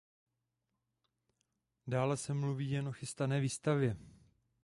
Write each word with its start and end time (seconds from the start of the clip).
Dále 1.87 2.17
se 2.17 2.33
mluví 2.33 2.71
jen 2.71 2.87
o 2.87 2.91
chystané 2.91 3.39
výstavě. 3.39 3.97